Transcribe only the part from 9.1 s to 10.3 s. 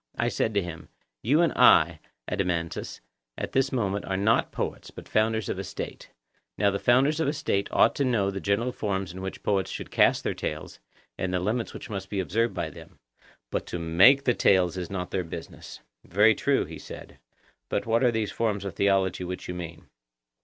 in which poets should cast